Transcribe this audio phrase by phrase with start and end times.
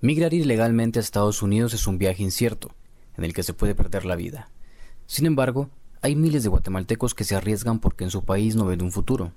[0.00, 2.74] Migrar ilegalmente a Estados Unidos es un viaje incierto,
[3.16, 4.48] en el que se puede perder la vida.
[5.06, 5.70] Sin embargo,
[6.02, 9.32] hay miles de guatemaltecos que se arriesgan porque en su país no ven un futuro.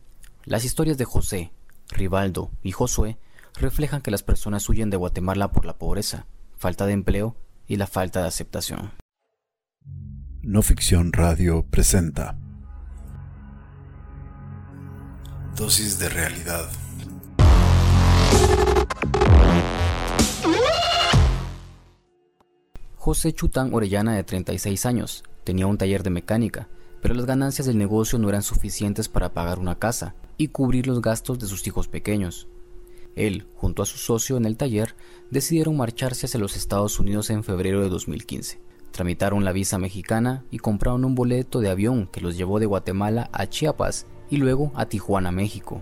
[0.46, 1.52] Las historias de José,
[1.90, 3.18] Rivaldo y Josué
[3.56, 7.36] reflejan que las personas huyen de Guatemala por la pobreza, falta de empleo
[7.68, 8.92] y la falta de aceptación.
[10.44, 12.38] No Ficción Radio presenta
[15.56, 16.70] Dosis de realidad.
[23.04, 26.70] José Chután Orellana, de 36 años, tenía un taller de mecánica,
[27.02, 31.02] pero las ganancias del negocio no eran suficientes para pagar una casa y cubrir los
[31.02, 32.48] gastos de sus hijos pequeños.
[33.16, 34.94] Él, junto a su socio en el taller,
[35.32, 38.62] decidieron marcharse hacia los Estados Unidos en febrero de 2015.
[38.92, 43.32] Tramitaron la visa mexicana y compraron un boleto de avión que los llevó de Guatemala
[43.34, 45.82] a Chiapas y luego a Tijuana, México.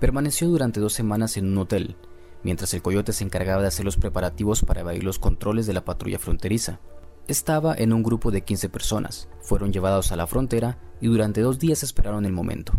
[0.00, 1.94] Permaneció durante dos semanas en un hotel,
[2.44, 5.84] mientras el coyote se encargaba de hacer los preparativos para evadir los controles de la
[5.84, 6.78] patrulla fronteriza.
[7.26, 11.58] Estaba en un grupo de 15 personas, fueron llevados a la frontera y durante dos
[11.58, 12.74] días esperaron el momento.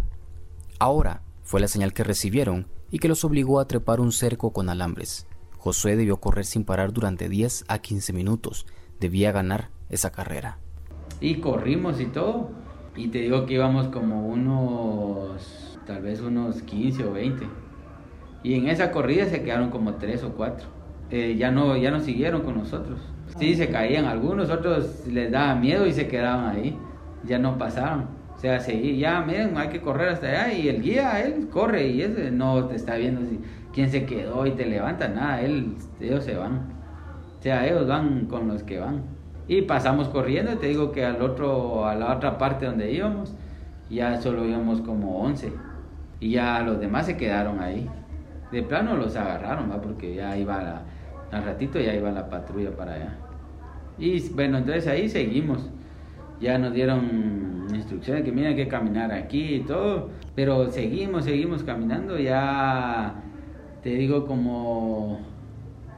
[0.77, 4.69] Ahora fue la señal que recibieron y que los obligó a trepar un cerco con
[4.69, 5.27] alambres.
[5.57, 8.67] Josué debió correr sin parar durante 10 a 15 minutos,
[8.99, 10.59] debía ganar esa carrera.
[11.19, 12.51] Y corrimos y todo,
[12.95, 17.64] y te digo que íbamos como unos, tal vez unos 15 o 20
[18.45, 20.67] y en esa corrida se quedaron como tres o cuatro.
[21.09, 22.99] Eh, ya, no, ya no siguieron con nosotros.
[23.39, 26.77] Sí, se caían algunos, otros les daba miedo y se quedaban ahí.
[27.23, 28.05] Ya no pasaron.
[28.35, 31.87] O sea, seguir, ya miren, hay que correr hasta allá y el guía, él corre
[31.87, 33.39] y ese no te está viendo si,
[33.73, 36.71] quién se quedó y te levanta, nada, él, ellos se van.
[37.39, 39.01] O sea, ellos van con los que van.
[39.47, 43.33] Y pasamos corriendo, te digo que al otro, a la otra parte donde íbamos,
[43.89, 45.51] ya solo íbamos como 11.
[46.19, 47.89] Y ya los demás se quedaron ahí
[48.51, 49.81] de plano los agarraron, ¿va?
[49.81, 50.81] porque ya iba la,
[51.31, 53.17] al ratito ya iba la patrulla para allá.
[53.97, 55.69] Y bueno, entonces ahí seguimos.
[56.39, 62.19] Ya nos dieron instrucciones que mira que caminar aquí y todo, pero seguimos, seguimos caminando.
[62.19, 63.23] Ya
[63.81, 65.21] te digo como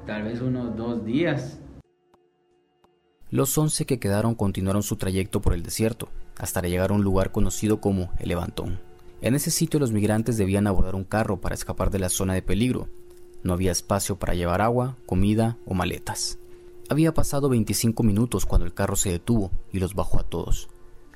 [0.05, 1.59] tal vez unos dos días.
[3.29, 6.07] Los once que quedaron continuaron su trayecto por el desierto,
[6.37, 8.86] hasta llegar a un lugar conocido como el Levantón.
[9.21, 12.43] En ese sitio los migrantes debían abordar un carro para escapar de la zona de
[12.43, 12.87] peligro.
[13.43, 16.37] No había espacio para llevar agua, comida o maletas.
[16.89, 20.69] Había pasado 25 minutos cuando el carro se detuvo y los bajó a todos.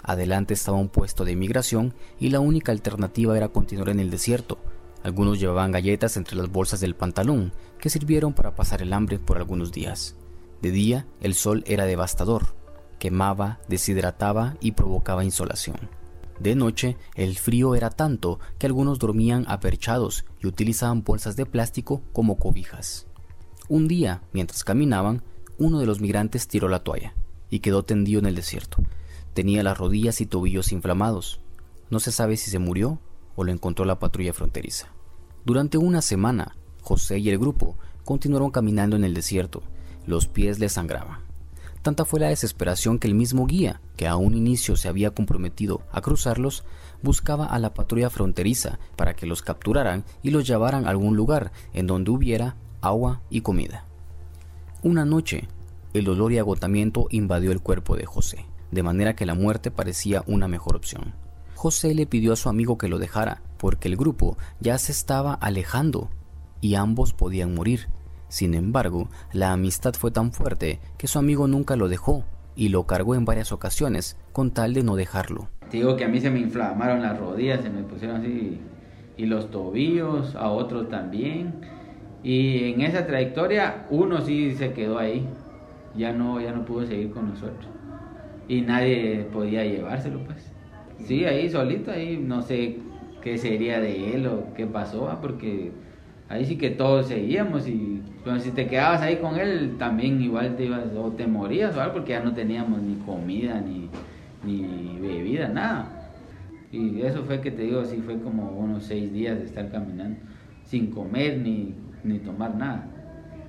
[0.04, 4.58] Adelante estaba un puesto de inmigración y la única alternativa era continuar en el desierto.
[5.04, 9.38] Algunos llevaban galletas entre las bolsas del pantalón que sirvieron para pasar el hambre por
[9.38, 10.16] algunos días.
[10.62, 12.56] De día el sol era devastador,
[13.00, 16.01] quemaba, deshidrataba y provocaba insolación.
[16.42, 22.02] De noche, el frío era tanto que algunos dormían aperchados y utilizaban bolsas de plástico
[22.14, 23.06] como cobijas.
[23.70, 25.22] Un día, mientras caminaban,
[25.60, 27.14] uno de los migrantes tiró la toalla
[27.52, 28.82] y quedó tendido en el desierto.
[29.36, 31.42] Tenía las rodillas y tobillos inflamados.
[31.92, 32.98] No se sabe si se murió
[33.36, 34.88] o lo encontró la patrulla fronteriza.
[35.46, 39.62] Durante una semana, José y el grupo continuaron caminando en el desierto.
[40.08, 41.20] Los pies les sangraban.
[41.82, 45.82] Tanta fue la desesperación que el mismo guía, que a un inicio se había comprometido
[45.92, 46.64] a cruzarlos,
[47.02, 51.52] buscaba a la patrulla fronteriza para que los capturaran y los llevaran a algún lugar
[51.74, 53.86] en donde hubiera agua y comida.
[54.84, 55.48] Una noche,
[55.94, 60.24] el dolor y agotamiento invadió el cuerpo de José, de manera que la muerte parecía
[60.28, 61.16] una mejor opción.
[61.56, 65.34] José le pidió a su amigo que lo dejara, porque el grupo ya se estaba
[65.34, 66.10] alejando
[66.62, 67.90] y ambos podían morir
[68.32, 72.24] sin embargo, la amistad fue tan fuerte que su amigo nunca lo dejó
[72.56, 75.50] y lo cargó en varias ocasiones con tal de no dejarlo.
[75.70, 78.62] digo que a mí se me inflamaron las rodillas, se me pusieron así
[79.18, 81.56] y los tobillos, a otros también.
[82.24, 85.28] Y en esa trayectoria uno sí se quedó ahí,
[85.98, 87.68] ya no, ya no pudo seguir con nosotros.
[88.48, 90.54] Y nadie podía llevárselo pues.
[91.06, 92.78] Sí, ahí solito, ahí no sé
[93.22, 95.74] qué sería de él o qué pasó, porque
[96.32, 98.02] ahí sí que todos seguíamos y
[98.40, 101.96] si te quedabas ahí con él también igual te ibas o te morías o algo
[101.96, 103.90] porque ya no teníamos ni comida ni,
[104.46, 105.88] ni bebida, nada.
[106.72, 110.20] Y eso fue que te digo, sí fue como unos seis días de estar caminando
[110.64, 111.76] sin comer ni,
[112.06, 112.88] ni tomar nada.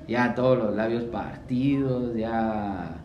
[0.08, 2.96] Ya todos los labios partidos, ya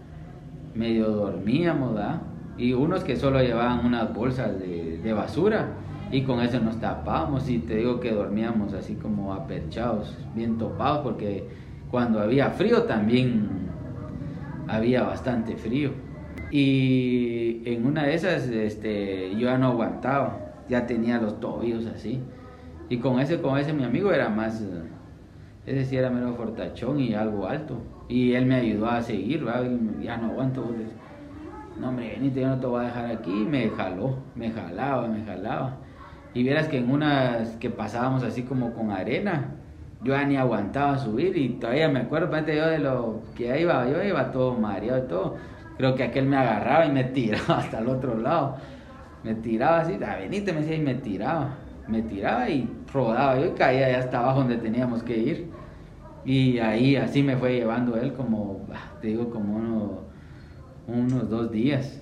[0.73, 2.21] medio dormíamos, ¿verdad?
[2.57, 5.67] Y unos que solo llevaban unas bolsas de, de basura
[6.11, 10.99] y con eso nos tapábamos y te digo que dormíamos así como aperchados, bien topados,
[10.99, 11.47] porque
[11.91, 13.49] cuando había frío también
[14.67, 15.91] había bastante frío.
[16.49, 22.21] Y en una de esas este, yo ya no aguantaba, ya tenía los tobillos así.
[22.89, 24.63] Y con ese, con ese mi amigo era más,
[25.65, 27.81] Ese sí era mero fortachón y algo alto.
[28.07, 29.45] Y él me ayudó a seguir,
[30.01, 30.73] ya no aguanto.
[31.81, 33.31] No, hombre, venite, yo no te voy a dejar aquí.
[33.31, 35.77] Me jaló, me jalaba, me jalaba.
[36.37, 39.55] Y vieras que en unas que pasábamos así como con arena,
[40.03, 44.03] yo ya ni aguantaba subir y todavía me acuerdo, yo de lo que iba, yo
[44.03, 45.35] iba todo mareado y todo.
[45.77, 48.57] Creo que aquel me agarraba y me tiraba hasta el otro lado.
[49.23, 51.55] Me tiraba así, a venite me decía y me tiraba.
[51.87, 55.49] Me tiraba y rodaba yo caía ya hasta abajo donde teníamos que ir.
[56.23, 58.67] Y ahí así me fue llevando él como,
[59.01, 60.03] te digo, como
[60.85, 61.99] unos dos días.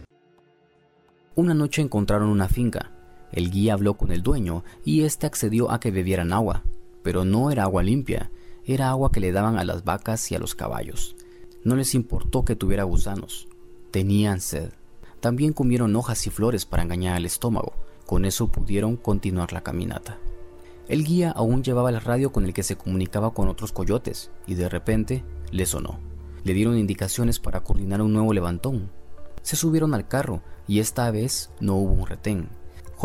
[1.36, 2.95] Una noche encontraron una finca.
[3.36, 6.64] El guía habló con el dueño y éste accedió a que bebieran agua,
[7.04, 8.32] pero no era agua limpia,
[8.66, 11.16] era agua que le daban a las vacas y a los caballos.
[11.64, 13.48] No les importó que tuviera gusanos,
[13.92, 14.72] tenían sed.
[15.20, 17.74] También comieron hojas y flores para engañar al estómago,
[18.06, 20.18] con eso pudieron continuar la caminata.
[20.88, 24.54] El guía aún llevaba el radio con el que se comunicaba con otros coyotes y
[24.54, 26.00] de repente le sonó.
[26.44, 28.92] Le dieron indicaciones para coordinar un nuevo levantón.
[29.42, 32.50] Se subieron al carro y esta vez no hubo un retén.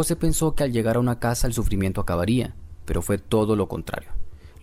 [0.01, 2.55] José pensó que al llegar a una casa el sufrimiento acabaría,
[2.87, 4.09] pero fue todo lo contrario.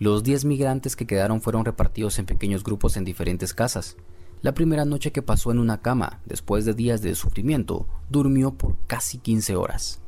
[0.00, 3.96] Los 10 migrantes que quedaron fueron repartidos en pequeños grupos en diferentes casas.
[4.42, 8.78] La primera noche que pasó en una cama, después de días de sufrimiento, durmió por
[8.88, 10.00] casi 15 horas.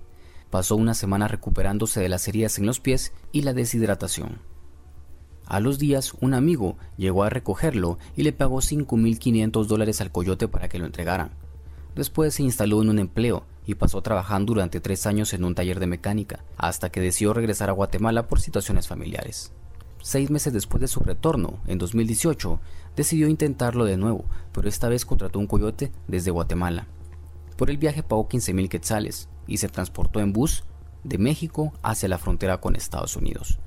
[0.51, 4.41] Pasó una semana recuperándose de las heridas en los pies y la deshidratación.
[5.47, 10.49] A los días, un amigo llegó a recogerlo y le pagó 5.500 dólares al coyote
[10.49, 11.31] para que lo entregaran.
[11.95, 15.81] Después se instaló en un empleo y pasó trabajando durante tres años en un taller
[15.81, 19.53] de mecánica, hasta que decidió regresar a Guatemala por situaciones familiares.
[20.03, 22.59] Seis meses después de su retorno, en 2018,
[22.97, 26.87] decidió intentarlo de nuevo, pero esta vez contrató un coyote desde Guatemala.
[27.57, 30.65] Por el viaje pagó 15.000 quetzales, y se transportó en bus
[31.05, 33.59] de México hacia la frontera con Estados Unidos.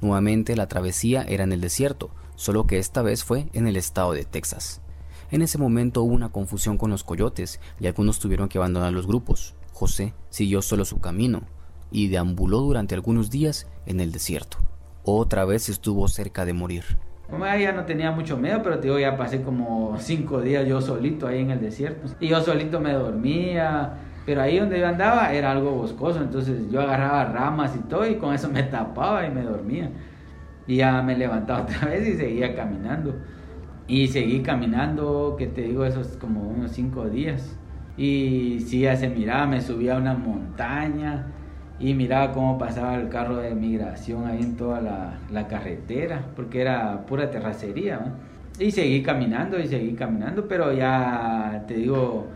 [0.00, 4.12] Nuevamente la travesía era en el desierto, solo que esta vez fue en el estado
[4.12, 4.80] de Texas.
[5.30, 9.06] En ese momento hubo una confusión con los coyotes y algunos tuvieron que abandonar los
[9.06, 9.54] grupos.
[9.74, 11.42] José siguió solo su camino
[11.90, 14.56] y deambuló durante algunos días en el desierto.
[15.04, 16.84] Otra vez estuvo cerca de morir.
[17.30, 21.26] ya no tenía mucho miedo, pero te digo, ya pasé como cinco días yo solito
[21.26, 22.08] ahí en el desierto.
[22.20, 26.80] Y yo solito me dormía, pero ahí donde yo andaba era algo boscoso, entonces yo
[26.80, 29.90] agarraba ramas y todo y con eso me tapaba y me dormía.
[30.66, 33.14] Y ya me levantaba otra vez y seguía caminando.
[33.88, 37.56] Y seguí caminando, que te digo, esos como unos cinco días.
[37.96, 41.26] Y sí, ya se miraba, me subía a una montaña
[41.80, 46.60] y miraba cómo pasaba el carro de migración ahí en toda la, la carretera, porque
[46.60, 48.00] era pura terracería.
[48.60, 52.26] Y seguí caminando y seguí caminando, pero ya te digo,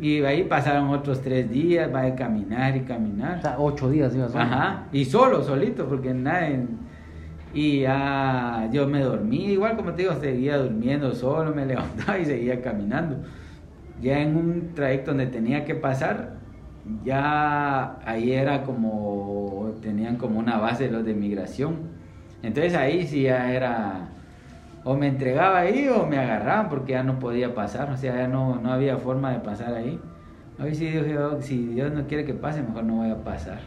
[0.00, 3.38] y ahí pasaron otros tres días, va a caminar y caminar.
[3.38, 6.66] O sea, ocho días ibas Ajá, y solo, solito, porque nadie...
[7.54, 12.24] Y ya yo me dormí, igual como te digo, seguía durmiendo solo, me levantaba y
[12.24, 13.18] seguía caminando.
[14.02, 16.34] Ya en un trayecto donde tenía que pasar,
[17.04, 21.76] ya ahí era como, tenían como una base los de migración.
[22.42, 24.08] Entonces ahí sí ya era
[24.84, 28.28] o me entregaba ahí o me agarraban porque ya no podía pasar, o sea, ya
[28.28, 29.98] no, no había forma de pasar ahí.
[30.62, 33.60] Hoy sí dije, oh, si Dios no quiere que pase, mejor no voy a pasar.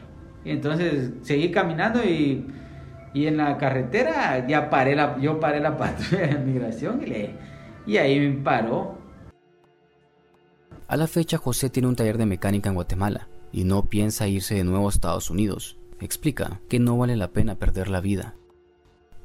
[0.45, 2.45] Y entonces seguí caminando y,
[3.13, 7.35] y en la carretera ya paré la, yo paré la patrulla de migración y, le,
[7.85, 8.97] y ahí me paró.
[10.87, 14.55] A la fecha José tiene un taller de mecánica en Guatemala y no piensa irse
[14.55, 15.77] de nuevo a Estados Unidos.
[15.99, 18.35] Explica que no vale la pena perder la vida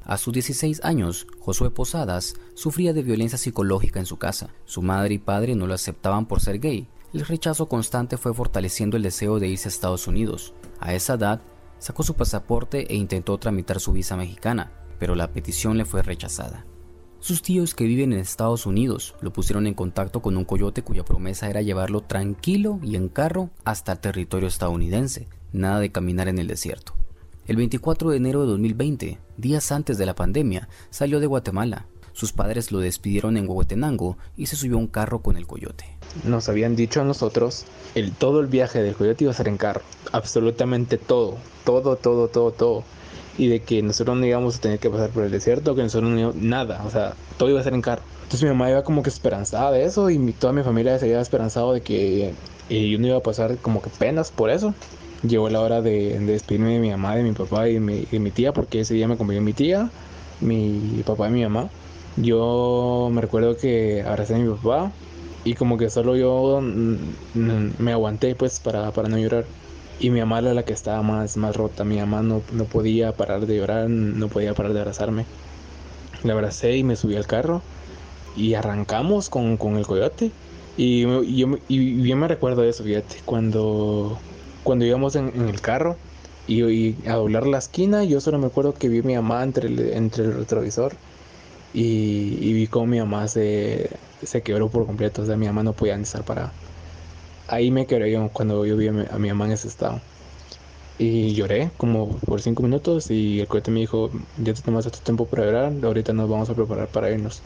[0.05, 4.49] a sus 16 años, Josué Posadas sufría de violencia psicológica en su casa.
[4.65, 6.87] Su madre y padre no lo aceptaban por ser gay.
[7.13, 10.53] El rechazo constante fue fortaleciendo el deseo de irse a Estados Unidos.
[10.79, 11.41] A esa edad,
[11.79, 16.65] sacó su pasaporte e intentó tramitar su visa mexicana, pero la petición le fue rechazada.
[17.19, 21.05] Sus tíos que viven en Estados Unidos lo pusieron en contacto con un coyote cuya
[21.05, 26.37] promesa era llevarlo tranquilo y en carro hasta el territorio estadounidense, nada de caminar en
[26.37, 26.95] el desierto.
[27.45, 31.87] El 24 de enero de 2020, días antes de la pandemia, salió de Guatemala.
[32.13, 35.85] Sus padres lo despidieron en Huehuetenango y se subió a un carro con el coyote.
[36.23, 37.65] Nos habían dicho a nosotros,
[37.95, 39.81] el, todo el viaje del coyote iba a ser en carro.
[40.11, 42.83] Absolutamente todo, todo, todo, todo, todo.
[43.37, 46.11] Y de que nosotros no íbamos a tener que pasar por el desierto, que nosotros
[46.11, 48.03] no íbamos, nada, o sea, todo iba a ser en carro.
[48.23, 51.19] Entonces mi mamá iba como que esperanzada de eso y toda mi familia se iba
[51.19, 52.33] esperanzado de que
[52.69, 54.73] eh, yo no iba a pasar como que penas por eso
[55.27, 58.53] llegó la hora de, despedirme de mi mamá, de mi papá y de mi, tía,
[58.53, 59.89] porque ese día me acompañó mi tía,
[60.41, 61.69] mi papá y mi mamá.
[62.17, 64.91] Yo me recuerdo que abracé a mi papá
[65.43, 69.45] y como que solo yo me aguanté pues para, para no llorar.
[69.99, 73.13] Y mi mamá era la que estaba más, más rota, mi mamá no, no podía
[73.13, 75.25] parar de llorar, no podía parar de abrazarme.
[76.23, 77.61] le abracé y me subí al carro
[78.35, 80.31] y arrancamos con, el coyote.
[80.77, 84.19] Y, yo, y, me recuerdo eso, fíjate, cuando,
[84.63, 85.97] cuando íbamos en, el carro
[86.47, 89.95] y, a doblar la esquina, yo solo me acuerdo que vi a mi mamá entre
[89.95, 90.93] entre el retrovisor
[91.73, 93.89] y, vi cómo mi mamá se,
[94.21, 96.51] se quebró por completo, o sea, mi mamá no podía estar para
[97.47, 99.99] Ahí me quedé yo cuando yo vi a mi, a mi mamá en ese estado.
[100.97, 104.11] Y lloré como por cinco minutos y el cohete me dijo,
[104.41, 107.41] ya te tomaste tu tiempo para llorar, ahorita nos vamos a preparar para irnos.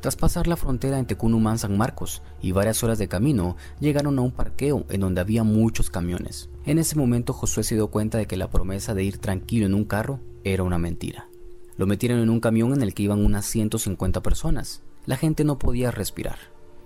[0.00, 4.22] Tras pasar la frontera entre Cunumán San Marcos y varias horas de camino, llegaron a
[4.22, 6.50] un parqueo en donde había muchos camiones.
[6.64, 9.74] En ese momento Josué se dio cuenta de que la promesa de ir tranquilo en
[9.74, 11.28] un carro era una mentira.
[11.76, 14.82] Lo metieron en un camión en el que iban unas 150 personas.
[15.04, 16.38] La gente no podía respirar.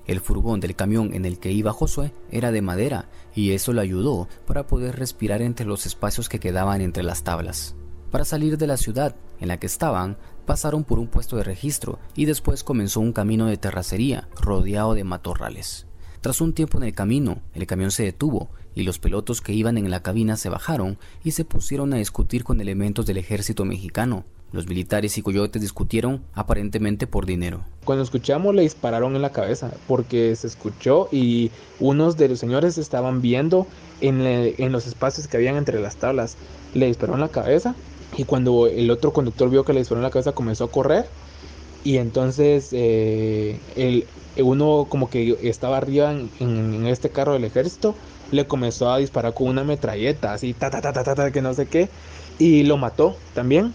[0.07, 3.83] El furgón del camión en el que iba Josué era de madera y eso le
[3.83, 7.77] ayudó para poder respirar entre los espacios que quedaban entre las tablas.
[8.11, 12.01] Para salir de la ciudad en la que estaban, pasaron por un puesto de registro
[12.17, 15.87] y después comenzó un camino de terracería rodeado de matorrales.
[16.21, 19.79] Tras un tiempo en el camino, el camión se detuvo y los pilotos que iban
[19.79, 24.25] en la cabina se bajaron y se pusieron a discutir con elementos del ejército mexicano,
[24.53, 27.63] los militares y coyotes discutieron aparentemente por dinero.
[27.85, 32.79] Cuando escuchamos le dispararon en la cabeza porque se escuchó y unos de los señores
[32.79, 33.67] estaban viendo
[34.01, 36.37] en, los espacios que habían entre las tablas.
[36.75, 37.75] Le dispararon en la cabeza
[38.17, 41.07] y cuando el otro conductor vio que le dispararon en la cabeza comenzó a correr
[41.85, 44.07] y entonces eh, el,
[44.43, 47.95] uno como que estaba arriba en, en, este carro del ejército
[48.33, 51.55] le comenzó a disparar con una metralleta así ta ta ta ta ta, que no
[51.55, 51.89] sé qué
[52.39, 53.73] y lo mató también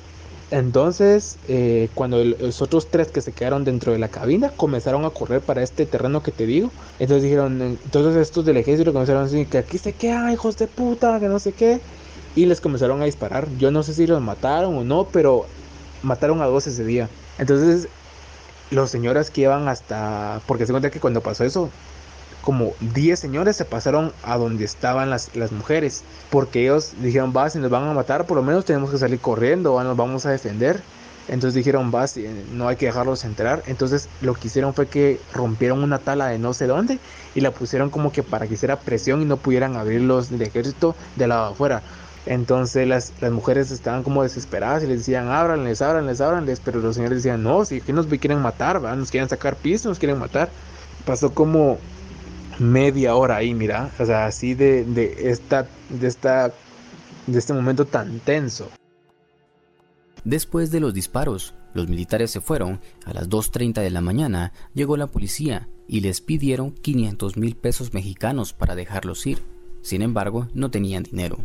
[0.51, 5.09] entonces, eh, cuando los otros tres que se quedaron dentro de la cabina comenzaron a
[5.09, 9.25] correr para este terreno que te digo, entonces dijeron, entonces estos del ejército comenzaron a
[9.25, 11.81] decir que aquí se quedan, hijos de puta, que no sé qué,
[12.35, 13.47] y les comenzaron a disparar.
[13.57, 15.47] Yo no sé si los mataron o no, pero
[16.03, 17.09] mataron a dos ese día.
[17.37, 17.89] Entonces,
[18.69, 21.71] los señores que iban hasta, porque se cuenta que cuando pasó eso,
[22.45, 27.49] como 10 señores se pasaron a donde estaban las, las mujeres, porque ellos dijeron, va,
[27.49, 30.25] si nos van a matar, por lo menos tenemos que salir corriendo, o nos vamos
[30.27, 30.79] a defender.
[31.27, 32.05] Entonces dijeron, va,
[32.53, 33.63] no hay que dejarlos entrar.
[33.65, 36.99] Entonces lo que hicieron fue que rompieron una tala de no sé dónde
[37.33, 40.43] y la pusieron como que para que hiciera presión y no pudieran abrir los del
[40.43, 41.81] ejército de lado afuera.
[42.27, 46.61] Entonces las, las, mujeres estaban como desesperadas y les decían, ábranles, ábranles, ábranles.
[46.63, 48.95] Pero los señores decían, no, si aquí nos quieren matar, ¿va?
[48.95, 50.49] nos quieren sacar piso, nos quieren matar.
[51.05, 51.79] Pasó como
[52.59, 56.53] media hora ahí, mira, o sea, así de, de, esta, de, esta,
[57.27, 58.69] de este momento tan tenso.
[60.23, 64.97] Después de los disparos, los militares se fueron, a las 2.30 de la mañana llegó
[64.97, 69.39] la policía y les pidieron 500 mil pesos mexicanos para dejarlos ir.
[69.81, 71.37] Sin embargo, no tenían dinero.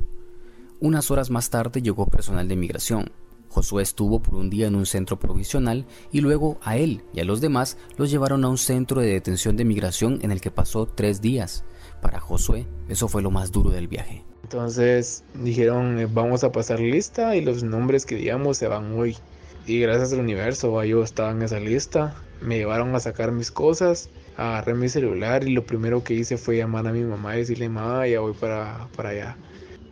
[0.80, 3.10] Unas horas más tarde llegó personal de migración,
[3.50, 7.24] Josué estuvo por un día en un centro provisional y luego a él y a
[7.24, 10.86] los demás los llevaron a un centro de detención de migración en el que pasó
[10.86, 11.64] tres días.
[12.00, 14.24] Para Josué eso fue lo más duro del viaje.
[14.44, 19.16] Entonces dijeron eh, vamos a pasar lista y los nombres que digamos se van hoy.
[19.66, 22.14] Y gracias al universo yo estaba en esa lista.
[22.40, 26.56] Me llevaron a sacar mis cosas, agarré mi celular y lo primero que hice fue
[26.56, 29.36] llamar a mi mamá y decirle mamá ya voy para, para allá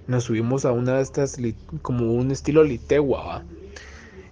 [0.08, 1.36] nos subimos a una de estas
[1.82, 3.44] como un estilo litegua.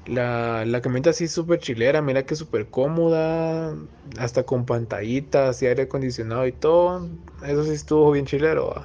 [0.06, 3.74] La, la camioneta así súper chilera, mira que súper cómoda,
[4.18, 7.08] hasta con pantallitas y aire acondicionado y todo.
[7.44, 8.84] Eso sí estuvo bien chilero.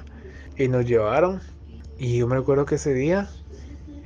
[0.58, 1.40] Y nos llevaron.
[1.98, 3.30] Y yo me recuerdo que ese día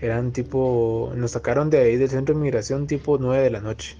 [0.01, 3.97] eran tipo, nos sacaron de ahí del centro de migración tipo 9 de la noche.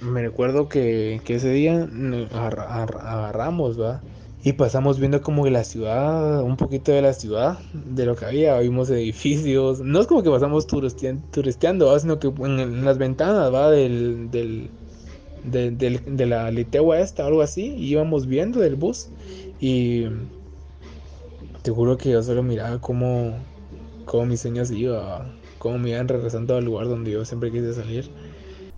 [0.00, 1.88] Me recuerdo que, que ese día
[2.32, 4.02] agarramos, ¿va?
[4.46, 8.56] Y pasamos viendo como la ciudad, un poquito de la ciudad, de lo que había,
[8.60, 13.72] vimos edificios, no es como que pasamos turisteando, sino que en, las ventanas ¿va?
[13.72, 14.70] Del, del,
[15.42, 19.08] de la litegua esta, algo así, íbamos viendo del bus
[19.58, 20.04] y
[21.62, 23.34] te juro que yo solo miraba cómo,
[24.04, 25.26] cómo mis sueños iba,
[25.58, 28.08] cómo me iban regresando al lugar donde yo siempre quise salir.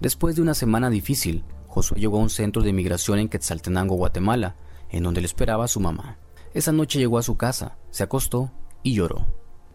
[0.00, 4.54] Después de una semana difícil, Josué llegó a un centro de migración en Quetzaltenango, Guatemala,
[4.90, 6.18] en donde le esperaba su mamá.
[6.54, 8.50] Esa noche llegó a su casa, se acostó
[8.83, 9.26] y lloró.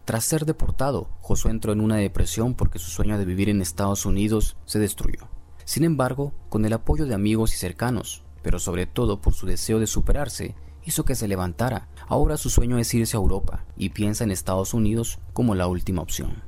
[0.04, 4.04] Tras ser deportado, Josué entró en una depresión porque su sueño de vivir en Estados
[4.04, 5.28] Unidos se destruyó.
[5.64, 9.78] Sin embargo, con el apoyo de amigos y cercanos, pero sobre todo por su deseo
[9.80, 10.54] de superarse,
[10.84, 11.88] hizo que se levantara.
[12.06, 16.02] Ahora su sueño es irse a Europa y piensa en Estados Unidos como la última
[16.02, 16.42] opción.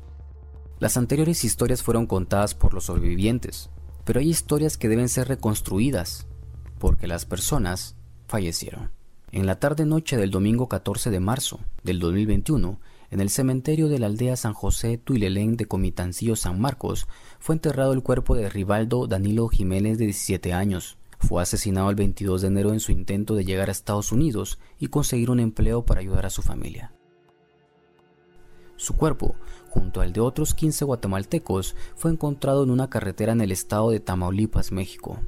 [0.78, 3.70] Las anteriores historias fueron contadas por los sobrevivientes,
[4.04, 6.26] pero hay historias que deben ser reconstruidas,
[6.78, 7.96] porque las personas
[8.26, 8.90] fallecieron.
[9.33, 12.78] En la tarde-noche del domingo 14 de marzo del 2021,
[13.09, 17.06] En el cementerio de la aldea San José Tuilelén de Comitancillo San Marcos
[17.38, 20.99] fue enterrado el cuerpo de Rivaldo Danilo Jiménez de 17 años.
[21.21, 24.88] Fue asesinado el 22 de enero en su intento de llegar a Estados Unidos y
[24.88, 26.92] conseguir un empleo para ayudar a su familia.
[28.76, 29.37] Su cuerpo,
[29.71, 34.00] junto al de otros 15 guatemaltecos, fue encontrado en una carretera en el estado de
[34.00, 35.21] Tamaulipas, México.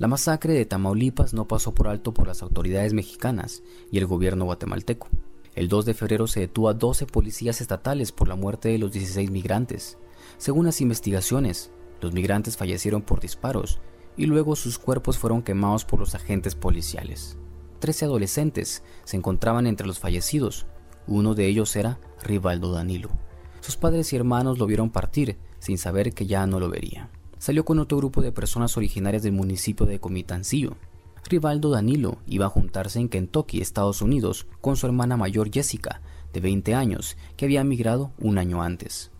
[0.00, 4.46] La masacre de Tamaulipas no pasó por alto por las autoridades mexicanas y el gobierno
[4.46, 5.08] guatemalteco.
[5.54, 8.92] El 2 de febrero se detuvo a 12 policías estatales por la muerte de los
[8.92, 9.98] 16 migrantes.
[10.38, 13.78] Según las investigaciones, los migrantes fallecieron por disparos
[14.16, 17.36] y luego sus cuerpos fueron quemados por los agentes policiales.
[17.78, 20.66] Trece adolescentes se encontraban entre los fallecidos.
[21.08, 23.10] Uno de ellos era Rivaldo Danilo.
[23.60, 27.10] Sus padres y hermanos lo vieron partir sin saber que ya no lo vería.
[27.40, 30.76] Salió con otro grupo de personas originarias del municipio de Comitancillo,
[31.26, 36.02] Rivaldo Danilo iba a juntarse en Kentucky, Estados Unidos, con su hermana mayor Jessica,
[36.34, 39.10] de 20 años, que había emigrado un año antes.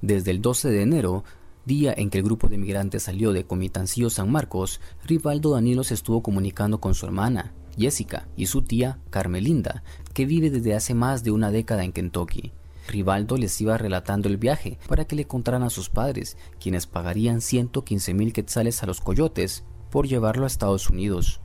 [0.00, 1.24] Desde el 12 de enero,
[1.66, 5.92] día en que el grupo de migrantes salió de Comitancillo San Marcos, Rivaldo Danilo se
[5.92, 9.82] estuvo comunicando con su hermana, Jessica, y su tía, Carmelinda,
[10.14, 12.52] que vive desde hace más de una década en Kentucky.
[12.88, 17.40] Rivaldo les iba relatando el viaje para que le contaran a sus padres, quienes pagarían
[17.40, 21.40] 115 mil quetzales a los coyotes por llevarlo a Estados Unidos.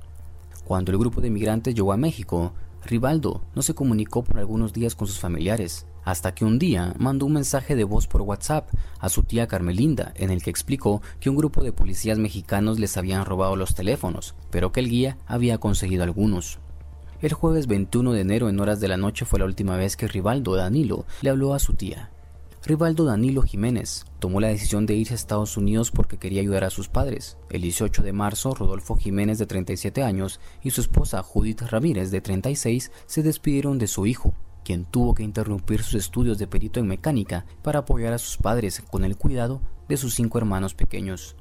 [0.66, 2.54] Cuando el grupo de migrantes llegó a México,
[2.86, 7.26] Rivaldo no se comunicó por algunos días con sus familiares, hasta que un día mandó
[7.26, 8.70] un mensaje de voz por WhatsApp
[9.00, 12.98] a su tía Carmelinda en el que explicó que un grupo de policías mexicanos les
[12.98, 16.60] habían robado los teléfonos, pero que el guía había conseguido algunos.
[17.22, 20.08] El jueves 21 de enero en horas de la noche fue la última vez que
[20.08, 22.10] Rivaldo Danilo le habló a su tía.
[22.66, 26.72] Rivaldo Danilo Jiménez tomó la decisión de irse a Estados Unidos porque quería ayudar a
[26.72, 27.38] sus padres.
[27.52, 32.22] El 18 de marzo, Rodolfo Jiménez, de 37 años, y su esposa Judith Ramírez, de
[32.22, 34.34] 36, se despidieron de su hijo,
[34.66, 38.82] quien tuvo que interrumpir sus estudios de perito en mecánica para apoyar a sus padres
[38.90, 41.36] con el cuidado de sus cinco hermanos pequeños.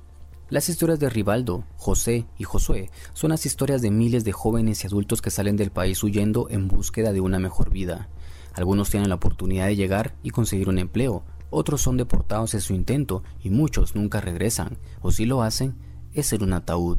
[0.50, 4.88] Las historias de Rivaldo, José y Josué son las historias de miles de jóvenes y
[4.88, 8.08] adultos que salen del país huyendo en búsqueda de una mejor vida.
[8.54, 12.74] Algunos tienen la oportunidad de llegar y conseguir un empleo, otros son deportados en su
[12.74, 15.76] intento y muchos nunca regresan, o si lo hacen,
[16.14, 16.98] es en un ataúd.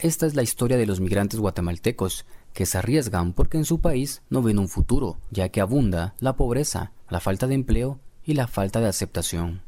[0.00, 4.22] Esta es la historia de los migrantes guatemaltecos, que se arriesgan porque en su país
[4.30, 8.48] no ven un futuro, ya que abunda la pobreza, la falta de empleo y la
[8.48, 9.62] falta de aceptación.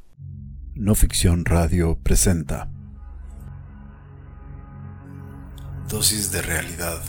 [0.74, 2.68] No Ficción Radio presenta
[5.88, 7.02] Dosis de realidad.